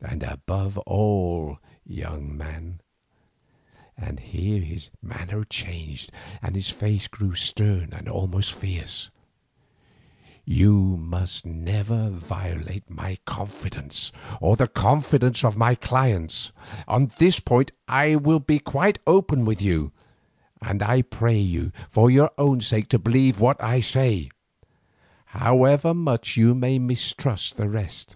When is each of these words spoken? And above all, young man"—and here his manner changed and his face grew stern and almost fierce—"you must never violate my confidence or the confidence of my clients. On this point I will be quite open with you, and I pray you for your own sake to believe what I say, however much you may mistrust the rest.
And 0.00 0.22
above 0.22 0.78
all, 0.86 1.58
young 1.84 2.36
man"—and 2.36 4.20
here 4.20 4.60
his 4.60 4.90
manner 5.02 5.42
changed 5.42 6.12
and 6.40 6.54
his 6.54 6.70
face 6.70 7.08
grew 7.08 7.34
stern 7.34 7.92
and 7.92 8.08
almost 8.08 8.54
fierce—"you 8.54 9.10
must 10.96 11.44
never 11.46 12.10
violate 12.10 12.88
my 12.88 13.18
confidence 13.24 14.12
or 14.40 14.54
the 14.54 14.68
confidence 14.68 15.42
of 15.42 15.56
my 15.56 15.74
clients. 15.74 16.52
On 16.86 17.10
this 17.18 17.40
point 17.40 17.72
I 17.88 18.14
will 18.14 18.38
be 18.38 18.60
quite 18.60 19.00
open 19.04 19.44
with 19.44 19.60
you, 19.60 19.90
and 20.62 20.80
I 20.80 21.02
pray 21.02 21.40
you 21.40 21.72
for 21.88 22.08
your 22.08 22.30
own 22.38 22.60
sake 22.60 22.88
to 22.90 23.00
believe 23.00 23.40
what 23.40 23.60
I 23.60 23.80
say, 23.80 24.30
however 25.24 25.92
much 25.92 26.36
you 26.36 26.54
may 26.54 26.78
mistrust 26.78 27.56
the 27.56 27.68
rest. 27.68 28.14